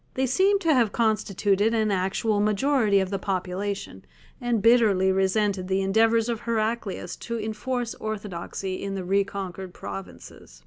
They 0.15 0.25
seem 0.25 0.57
to 0.61 0.73
have 0.73 0.91
constituted 0.91 1.75
an 1.75 1.91
actual 1.91 2.39
majority 2.39 2.99
of 2.99 3.11
the 3.11 3.19
population, 3.19 4.03
and 4.41 4.59
bitterly 4.59 5.11
resented 5.11 5.67
the 5.67 5.81
endeavours 5.81 6.27
of 6.27 6.39
Heraclius 6.39 7.15
to 7.17 7.39
enforce 7.39 7.93
orthodoxy 7.93 8.81
in 8.81 8.95
the 8.95 9.03
reconquered 9.05 9.75
provinces. 9.75 10.59